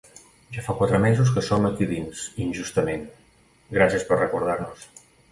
Ja 0.53 0.61
fa 0.67 0.73
quatre 0.77 0.99
mesos 1.01 1.33
que 1.33 1.41
som 1.47 1.67
aquí 1.67 1.87
dins, 1.91 2.23
injustament… 2.45 3.03
Gràcies 3.77 4.07
per 4.09 4.19
recordar-nos! 4.23 4.89